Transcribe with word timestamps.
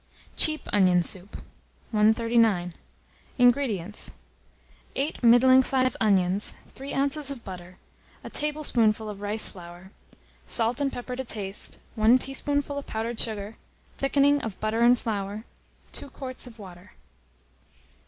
CHEAP 0.35 0.67
ONION 0.73 1.03
SOUP. 1.03 1.35
139. 1.91 2.73
INGREDIENTS. 3.37 4.13
8 4.95 5.21
middling 5.23 5.61
sized 5.61 5.95
onions, 6.01 6.55
3 6.73 6.91
oz. 6.95 7.29
of 7.29 7.43
butter, 7.43 7.77
a 8.23 8.29
tablespoonful 8.31 9.07
of 9.07 9.21
rice 9.21 9.47
flour, 9.47 9.91
salt 10.47 10.81
and 10.81 10.91
pepper 10.91 11.15
to 11.15 11.23
taste, 11.23 11.77
1 11.93 12.17
teaspoonful 12.17 12.79
of 12.79 12.87
powdered 12.87 13.19
sugar, 13.19 13.57
thickening 13.99 14.41
of 14.41 14.59
butter 14.59 14.81
and 14.81 14.97
flour, 14.97 15.45
2 15.91 16.09
quarts 16.09 16.47
of 16.47 16.57
water. 16.57 16.93